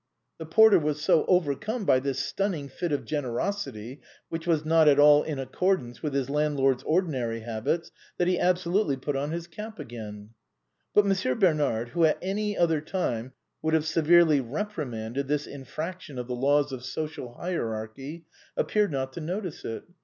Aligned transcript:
The 0.39 0.47
porter 0.47 0.79
was 0.79 0.99
so 0.99 1.25
overcome 1.27 1.85
by 1.85 1.99
this 1.99 2.17
stunning 2.17 2.69
fit 2.69 2.91
of 2.91 3.05
generosity, 3.05 4.01
which 4.29 4.47
was 4.47 4.65
not 4.65 4.87
at 4.87 4.97
all 4.97 5.21
in 5.21 5.37
accordance 5.37 6.01
with 6.01 6.15
his 6.15 6.25
10 6.25 6.33
THE 6.33 6.37
BOHEMIANS 6.39 6.53
OF 6.53 6.57
THE 6.57 6.63
LATIN 6.63 6.83
QUARTER. 6.83 7.05
landlord's 7.05 7.05
ordinary 7.05 7.39
habits, 7.41 7.91
that 8.17 8.27
he 8.27 8.39
absolutely 8.39 8.97
put 8.97 9.15
on 9.15 9.29
his 9.29 9.45
cap 9.45 9.77
again. 9.77 10.29
But 10.95 11.05
Monsieur 11.05 11.35
Bernard, 11.35 11.89
who 11.89 12.05
at 12.05 12.17
any 12.19 12.57
other 12.57 12.81
time 12.81 13.33
would 13.61 13.75
have 13.75 13.85
severely 13.85 14.39
reprimanded 14.41 15.27
this 15.27 15.45
infraction 15.45 16.17
of 16.17 16.25
the 16.27 16.33
laws 16.33 16.71
of 16.71 16.83
social 16.83 17.35
hierarchy, 17.35 18.25
appeared 18.57 18.91
not 18.91 19.13
to 19.13 19.21
notice 19.21 19.63
it. 19.63 19.83